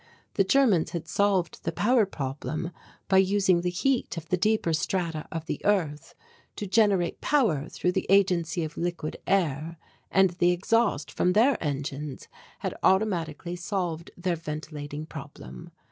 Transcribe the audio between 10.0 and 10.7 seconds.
and the